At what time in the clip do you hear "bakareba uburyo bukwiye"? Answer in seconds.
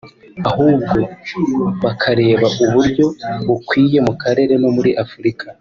1.83-3.97